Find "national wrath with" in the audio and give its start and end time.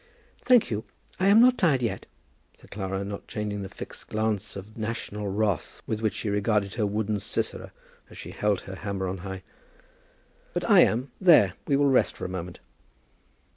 4.75-6.01